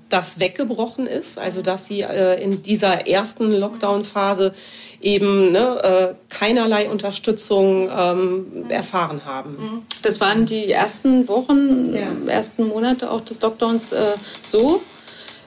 [0.09, 4.53] das weggebrochen ist, also dass sie äh, in dieser ersten Lockdown-Phase
[5.01, 9.87] eben ne, äh, keinerlei Unterstützung ähm, erfahren haben.
[10.03, 12.31] Das waren die ersten Wochen, ja.
[12.31, 14.83] ersten Monate auch des Lockdowns äh, so.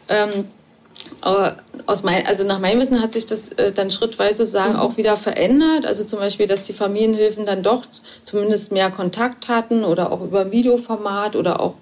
[0.09, 0.45] Ähm,
[1.25, 1.57] aber
[1.87, 4.79] aus mein, also nach meinem Wissen hat sich das äh, dann schrittweise sagen mhm.
[4.79, 5.87] auch wieder verändert.
[5.87, 7.83] Also zum Beispiel, dass die Familienhilfen dann doch
[8.23, 11.73] zumindest mehr Kontakt hatten oder auch über Videoformat oder auch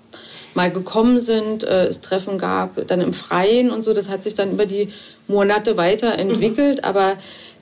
[0.53, 3.93] mal gekommen sind, äh, es Treffen gab, dann im Freien und so.
[3.93, 4.93] Das hat sich dann über die
[5.27, 6.77] Monate weiterentwickelt.
[6.77, 6.85] Mhm.
[6.85, 7.17] Aber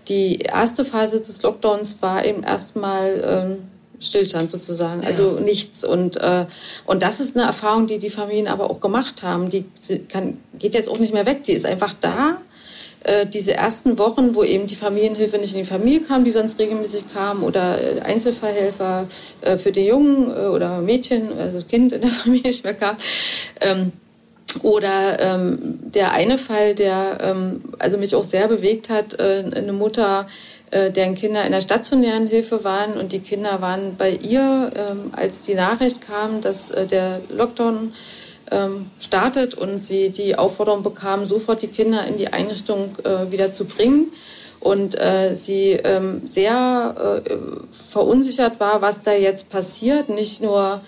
[0.08, 3.58] die erste Phase des Lockdowns war eben erstmal ähm,
[4.02, 5.42] Stillstand sozusagen, also ja.
[5.42, 5.84] nichts.
[5.84, 6.46] Und, äh,
[6.86, 9.50] und das ist eine Erfahrung, die die Familien aber auch gemacht haben.
[9.50, 9.66] Die
[10.10, 12.38] kann, geht jetzt auch nicht mehr weg, die ist einfach da.
[13.04, 16.60] Äh, diese ersten Wochen, wo eben die Familienhilfe nicht in die Familie kam, die sonst
[16.60, 19.08] regelmäßig kam, oder äh, Einzelfallhelfer
[19.42, 22.98] äh, für die Jungen äh, oder Mädchen, also Kind in der Familie nicht mehr kam.
[23.60, 23.92] Ähm,
[24.64, 29.74] oder ähm, der eine Fall, der ähm, also mich auch sehr bewegt hat, äh, eine
[29.74, 30.28] Mutter,
[30.72, 35.12] äh, deren Kinder in der stationären Hilfe waren und die Kinder waren bei ihr, ähm,
[35.14, 37.94] als die Nachricht kam, dass äh, der Lockdown
[38.52, 43.54] ähm, startet und sie die Aufforderung bekam, sofort die Kinder in die Einrichtung äh, wieder
[43.54, 44.12] zu bringen.
[44.60, 47.36] Und äh, sie ähm, sehr äh,
[47.90, 50.82] verunsichert war, was da jetzt passiert, nicht nur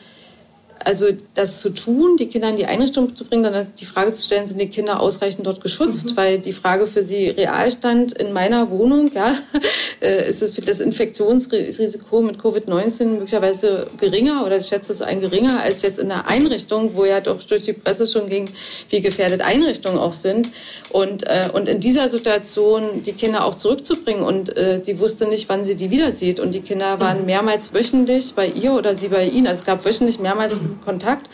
[0.85, 4.21] also das zu tun, die Kinder in die Einrichtung zu bringen, dann die Frage zu
[4.21, 6.11] stellen, sind die Kinder ausreichend dort geschützt?
[6.11, 6.17] Mhm.
[6.17, 9.35] Weil die Frage für sie real stand in meiner Wohnung, ja,
[10.01, 15.81] äh, ist das Infektionsrisiko mit Covid-19 möglicherweise geringer oder ich schätze so ein geringer als
[15.81, 18.49] jetzt in der Einrichtung, wo ja doch durch die Presse schon ging,
[18.89, 20.49] wie gefährdet Einrichtungen auch sind.
[20.91, 25.49] Und, äh, und in dieser Situation die Kinder auch zurückzubringen und äh, sie wusste nicht,
[25.49, 26.39] wann sie die wieder sieht.
[26.39, 27.25] Und die Kinder waren mhm.
[27.25, 29.47] mehrmals wöchentlich bei ihr oder sie bei ihnen.
[29.47, 30.72] Also es gab wöchentlich mehrmals mhm.
[30.81, 31.29] Kontakt.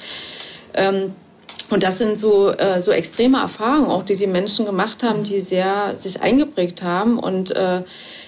[0.74, 1.14] Ähm,
[1.70, 5.40] und das sind so, äh, so extreme Erfahrungen, auch die die Menschen gemacht haben, die
[5.40, 7.20] sehr sich eingeprägt haben.
[7.20, 7.84] Und äh,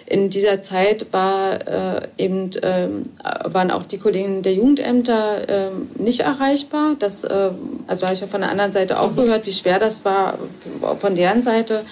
[0.05, 2.89] in dieser Zeit war äh, eben äh,
[3.45, 6.95] waren auch die Kollegen der Jugendämter äh, nicht erreichbar.
[6.99, 7.49] Das, äh,
[7.87, 10.37] also habe ich ja von der anderen Seite auch gehört, wie schwer das war
[10.99, 11.83] von deren Seite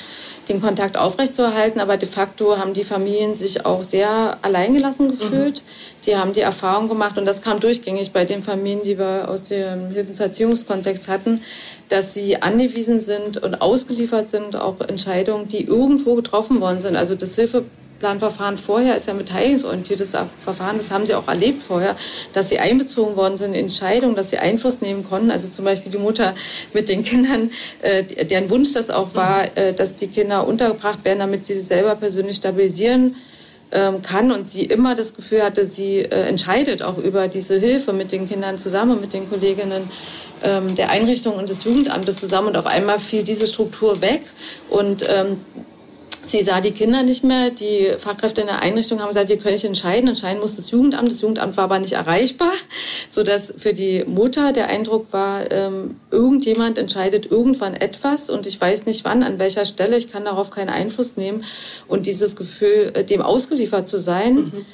[0.50, 1.80] den Kontakt aufrechtzuerhalten.
[1.80, 5.62] Aber de facto haben die Familien sich auch sehr alleingelassen gefühlt.
[5.62, 6.04] Mhm.
[6.06, 9.44] Die haben die Erfahrung gemacht und das kam durchgängig bei den Familien, die wir aus
[9.44, 11.42] dem Hilfserziehungskontext hatten,
[11.88, 16.96] dass sie angewiesen sind und ausgeliefert sind, auch Entscheidungen, die irgendwo getroffen worden sind.
[16.96, 17.66] Also das Hilfe
[18.00, 20.78] Planverfahren vorher ist ja ein beteiligungsorientiertes Verfahren.
[20.78, 21.96] Das haben sie auch erlebt vorher,
[22.34, 25.32] dass sie einbezogen worden sind in Entscheidungen, dass sie Einfluss nehmen konnten.
[25.32, 26.34] Also zum Beispiel die Mutter
[26.74, 29.50] mit den Kindern, äh, deren Wunsch das auch war, mhm.
[29.56, 33.16] äh, dass die Kinder untergebracht werden, damit sie sich selber persönlich stabilisieren
[33.72, 37.94] ähm, kann und sie immer das Gefühl hatte, sie äh, entscheidet auch über diese Hilfe
[37.94, 39.92] mit den Kindern zusammen, mit den Kolleginnen
[40.42, 44.22] ähm, der Einrichtung und des Jugendamtes zusammen und auf einmal fiel diese Struktur weg
[44.70, 45.42] und ähm,
[46.30, 47.50] Sie sah die Kinder nicht mehr.
[47.50, 50.08] Die Fachkräfte in der Einrichtung haben gesagt, wir können nicht entscheiden.
[50.08, 51.12] Entscheiden muss das Jugendamt.
[51.12, 52.52] Das Jugendamt war aber nicht erreichbar,
[53.10, 58.86] sodass für die Mutter der Eindruck war, ähm, irgendjemand entscheidet irgendwann etwas und ich weiß
[58.86, 59.98] nicht wann, an welcher Stelle.
[59.98, 61.46] Ich kann darauf keinen Einfluss nehmen.
[61.88, 64.66] Und dieses Gefühl, äh, dem ausgeliefert zu sein, mhm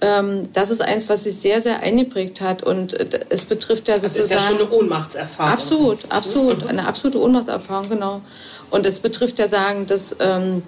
[0.00, 2.62] ähm, das ist eins, was sich sehr, sehr eingeprägt hat.
[2.62, 4.18] Und äh, es betrifft ja sozusagen.
[4.18, 5.52] Das ist ja schon eine Ohnmachtserfahrung.
[5.52, 6.66] Absolut, absolut.
[6.66, 8.20] Eine absolute Ohnmachtserfahrung, genau.
[8.70, 10.62] Und es betrifft ja sagen, das ähm,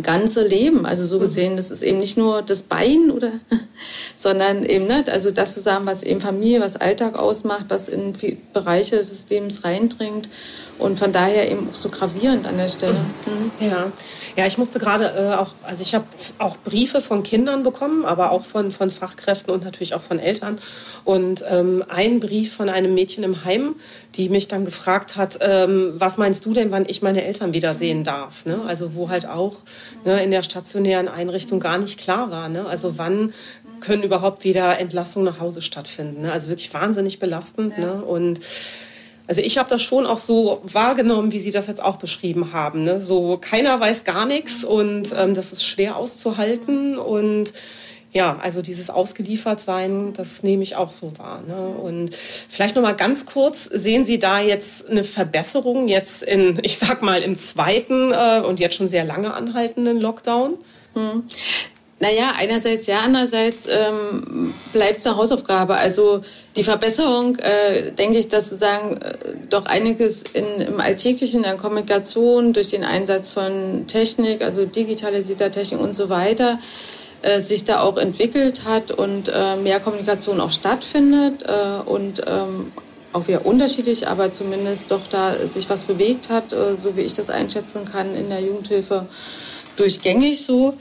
[0.00, 0.86] ganze Leben.
[0.86, 3.32] Also so gesehen, das ist eben nicht nur das Bein oder,
[4.16, 8.14] sondern eben, ne, also das zu sagen, was eben Familie, was Alltag ausmacht, was in
[8.52, 10.28] Bereiche des Lebens reindringt
[10.82, 12.98] und von daher eben auch so gravierend an der Stelle.
[13.26, 13.66] Mhm.
[13.66, 13.92] Ja.
[14.36, 16.04] ja, ich musste gerade äh, auch, also ich habe
[16.38, 20.58] auch Briefe von Kindern bekommen, aber auch von, von Fachkräften und natürlich auch von Eltern.
[21.04, 23.76] Und ähm, ein Brief von einem Mädchen im Heim,
[24.14, 28.04] die mich dann gefragt hat, ähm, was meinst du denn, wann ich meine Eltern wiedersehen
[28.04, 28.44] darf?
[28.44, 28.60] Ne?
[28.66, 29.56] Also wo halt auch
[30.04, 32.48] ne, in der stationären Einrichtung gar nicht klar war.
[32.48, 32.66] Ne?
[32.66, 33.32] Also wann
[33.80, 36.22] können überhaupt wieder Entlassungen nach Hause stattfinden?
[36.22, 36.32] Ne?
[36.32, 37.74] Also wirklich wahnsinnig belastend.
[37.76, 37.84] Ja.
[37.84, 38.04] Ne?
[38.04, 38.40] Und
[39.26, 42.84] also ich habe das schon auch so wahrgenommen, wie Sie das jetzt auch beschrieben haben.
[42.84, 43.00] Ne?
[43.00, 47.52] So keiner weiß gar nichts und ähm, das ist schwer auszuhalten und
[48.12, 51.42] ja, also dieses Ausgeliefertsein, das nehme ich auch so wahr.
[51.46, 51.56] Ne?
[51.56, 56.78] Und vielleicht noch mal ganz kurz: Sehen Sie da jetzt eine Verbesserung jetzt in, ich
[56.78, 60.58] sag mal, im zweiten äh, und jetzt schon sehr lange anhaltenden Lockdown?
[60.94, 61.22] Hm.
[62.02, 65.76] Naja, einerseits ja, andererseits ähm, bleibt es eine Hausaufgabe.
[65.76, 66.22] Also
[66.56, 69.14] die Verbesserung, äh, denke ich, dass sozusagen äh,
[69.48, 75.52] doch einiges in, im Alltäglichen, in der Kommunikation durch den Einsatz von Technik, also digitalisierter
[75.52, 76.58] Technik und so weiter,
[77.22, 82.72] äh, sich da auch entwickelt hat und äh, mehr Kommunikation auch stattfindet äh, und ähm,
[83.12, 87.14] auch wieder unterschiedlich, aber zumindest doch da sich was bewegt hat, äh, so wie ich
[87.14, 89.06] das einschätzen kann in der Jugendhilfe
[89.76, 90.74] durchgängig so.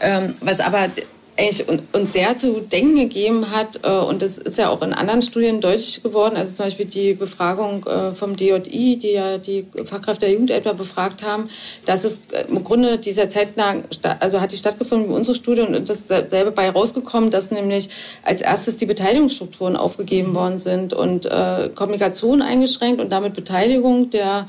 [0.00, 0.88] Ähm, was aber
[1.36, 5.22] eigentlich uns sehr zu denken gegeben hat, äh, und das ist ja auch in anderen
[5.22, 10.22] Studien deutlich geworden, also zum Beispiel die Befragung äh, vom DJI, die ja die Fachkräfte
[10.22, 11.48] der Jugendämter befragt haben,
[11.86, 13.84] dass es äh, im Grunde dieser Zeit lang,
[14.20, 17.88] also hat die stattgefunden wie unsere Studie und das selbe bei rausgekommen, dass nämlich
[18.22, 20.34] als erstes die Beteiligungsstrukturen aufgegeben mhm.
[20.34, 24.48] worden sind und äh, Kommunikation eingeschränkt und damit Beteiligung der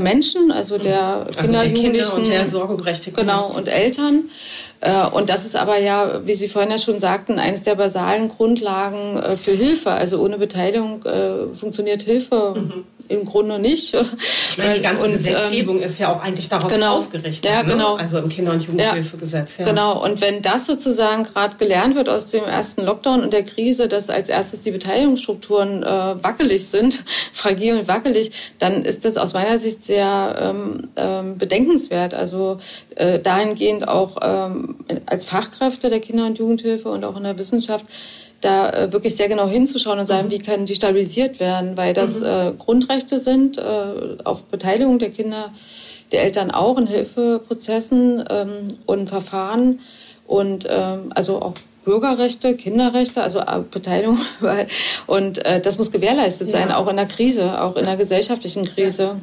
[0.00, 3.26] Menschen, also der also Kinder, Jugendlichen, Kinder und der Sorgeberechtigten.
[3.26, 4.30] Genau, und Eltern.
[4.80, 8.28] Äh, und das ist aber ja, wie Sie vorhin ja schon sagten, eines der basalen
[8.28, 9.92] Grundlagen äh, für Hilfe.
[9.92, 12.84] Also ohne Beteiligung äh, funktioniert Hilfe mhm.
[13.12, 13.94] Im Grunde nicht.
[14.50, 17.50] Ich meine, die ganze und, Gesetzgebung ähm, ist ja auch eigentlich darauf genau, ausgerichtet.
[17.50, 17.72] Ja, ne?
[17.72, 17.96] genau.
[17.96, 18.02] Ne?
[18.02, 19.58] Also im Kinder- und Jugendhilfegesetz.
[19.58, 19.66] Ja.
[19.66, 20.02] Genau.
[20.02, 24.10] Und wenn das sozusagen gerade gelernt wird aus dem ersten Lockdown und der Krise, dass
[24.10, 29.58] als erstes die Beteiligungsstrukturen äh, wackelig sind, fragil und wackelig, dann ist das aus meiner
[29.58, 32.14] Sicht sehr ähm, ähm, bedenkenswert.
[32.14, 32.58] Also
[32.96, 37.86] äh, dahingehend auch ähm, als Fachkräfte der Kinder- und Jugendhilfe und auch in der Wissenschaft
[38.42, 40.32] da äh, wirklich sehr genau hinzuschauen und sagen, mhm.
[40.32, 42.26] wie können die stabilisiert werden, weil das mhm.
[42.26, 45.52] äh, Grundrechte sind äh, auf Beteiligung der Kinder,
[46.10, 49.80] der Eltern auch in Hilfeprozessen ähm, und Verfahren
[50.26, 54.18] und ähm, also auch Bürgerrechte, Kinderrechte, also äh, Beteiligung.
[55.08, 56.76] Und äh, das muss gewährleistet sein, ja.
[56.76, 59.20] auch in der Krise, auch in der gesellschaftlichen Krise.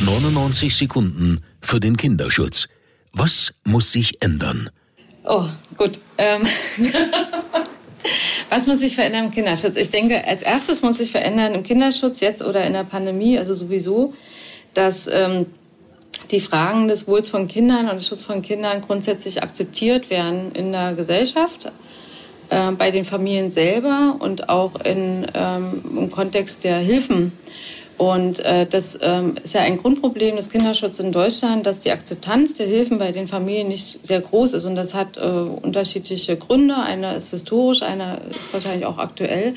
[0.00, 2.68] 99 Sekunden für den Kinderschutz.
[3.12, 4.70] Was muss sich ändern?
[5.24, 5.44] Oh,
[5.76, 5.98] gut.
[6.16, 6.46] Ähm
[8.50, 9.76] Was muss sich verändern im Kinderschutz?
[9.76, 13.52] Ich denke, als erstes muss sich verändern im Kinderschutz jetzt oder in der Pandemie, also
[13.52, 14.14] sowieso,
[14.72, 15.46] dass ähm,
[16.30, 20.72] die Fragen des Wohls von Kindern und des Schutzes von Kindern grundsätzlich akzeptiert werden in
[20.72, 21.70] der Gesellschaft,
[22.48, 27.32] äh, bei den Familien selber und auch in, ähm, im Kontext der Hilfen
[27.98, 32.54] und äh, das ähm, ist ja ein Grundproblem des Kinderschutzes in Deutschland, dass die Akzeptanz
[32.54, 34.64] der Hilfen bei den Familien nicht sehr groß ist.
[34.66, 36.76] Und das hat äh, unterschiedliche Gründe.
[36.76, 39.54] Eine ist historisch, eine ist wahrscheinlich auch aktuell.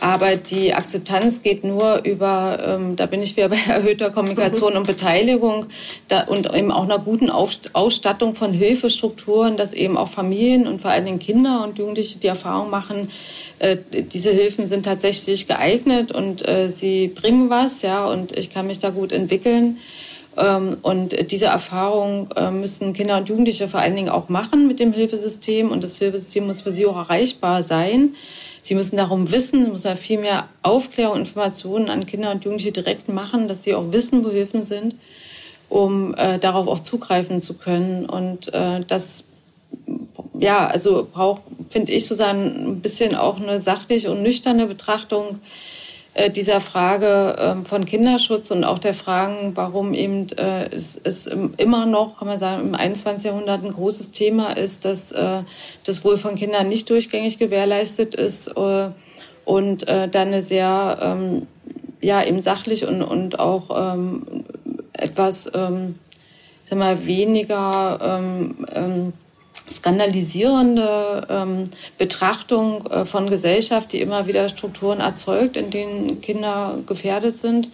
[0.00, 4.86] Aber die Akzeptanz geht nur über, ähm, da bin ich wieder bei erhöhter Kommunikation und
[4.86, 5.66] Beteiligung
[6.08, 10.90] da, und eben auch einer guten Ausstattung von Hilfestrukturen, dass eben auch Familien und vor
[10.90, 13.10] allen Dingen Kinder und Jugendliche die Erfahrung machen,
[13.58, 18.66] äh, diese Hilfen sind tatsächlich geeignet und äh, sie bringen was, ja, und ich kann
[18.66, 19.78] mich da gut entwickeln.
[20.36, 24.80] Ähm, und diese Erfahrung äh, müssen Kinder und Jugendliche vor allen Dingen auch machen mit
[24.80, 25.70] dem Hilfesystem.
[25.70, 28.14] Und das Hilfesystem muss für sie auch erreichbar sein.
[28.62, 33.08] Sie müssen darum wissen, muss ja viel mehr Aufklärung, Informationen an Kinder und Jugendliche direkt
[33.08, 34.94] machen, dass sie auch wissen, wo Hilfen sind,
[35.68, 38.06] um äh, darauf auch zugreifen zu können.
[38.06, 39.24] Und äh, das
[40.38, 41.42] ja, also braucht,
[41.74, 45.40] finde ich, sozusagen ein bisschen auch eine sachliche und nüchterne Betrachtung
[46.14, 51.26] äh, dieser Frage äh, von Kinderschutz und auch der Fragen, warum eben äh, es, es
[51.26, 53.26] immer noch, kann man sagen, im 21.
[53.26, 55.40] Jahrhundert ein großes Thema ist, dass äh,
[55.82, 58.54] das Wohl von Kindern nicht durchgängig gewährleistet ist
[59.44, 61.48] und dann eine sehr, ähm,
[62.00, 64.44] ja, eben sachlich und, und auch ähm,
[64.92, 65.96] etwas, ähm,
[66.62, 69.12] sag mal, weniger ähm, ähm,
[69.70, 77.38] skandalisierende ähm, Betrachtung äh, von Gesellschaft, die immer wieder Strukturen erzeugt, in denen Kinder gefährdet
[77.38, 77.68] sind.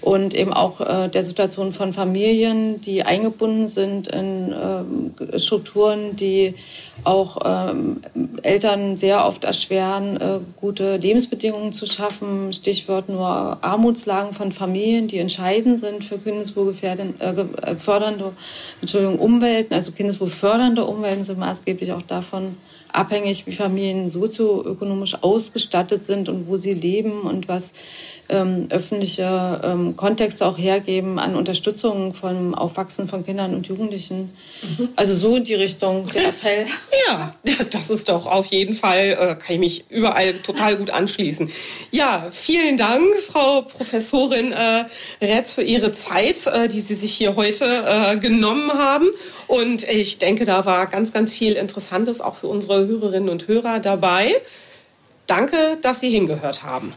[0.00, 6.54] Und eben auch äh, der Situation von Familien, die eingebunden sind in äh, Strukturen, die
[7.04, 8.00] auch ähm,
[8.42, 12.52] Eltern sehr oft erschweren, äh, gute Lebensbedingungen zu schaffen.
[12.52, 18.32] Stichwort nur Armutslagen von Familien, die entscheidend sind für kindeswohlgefährdende, äh, äh, fördernde,
[18.80, 19.74] Entschuldigung, Umwelten.
[19.74, 22.56] Also kindeswohlfördernde Umwelten sind maßgeblich auch davon
[22.94, 27.74] abhängig, wie Familien sozioökonomisch ausgestattet sind und wo sie leben und was
[28.28, 34.32] ähm, öffentliche ähm, Kontexte auch hergeben an Unterstützung vom Aufwachsen von Kindern und Jugendlichen.
[34.62, 34.88] Mhm.
[34.96, 36.66] Also so in die Richtung der Appell.
[37.06, 37.34] Ja,
[37.70, 41.50] das ist doch auf jeden Fall, äh, kann ich mich überall total gut anschließen.
[41.90, 44.84] Ja, vielen Dank, Frau Professorin äh,
[45.20, 49.08] Retz, für Ihre Zeit, äh, die Sie sich hier heute äh, genommen haben.
[49.46, 53.80] Und ich denke, da war ganz, ganz viel Interessantes auch für unsere Hörerinnen und Hörer
[53.80, 54.34] dabei.
[55.26, 56.94] Danke, dass Sie hingehört haben.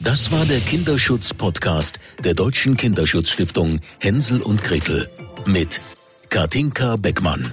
[0.00, 5.10] Das war der Kinderschutz-Podcast der Deutschen Kinderschutzstiftung Hänsel und Gretel
[5.44, 5.82] mit
[6.30, 7.52] Katinka Beckmann.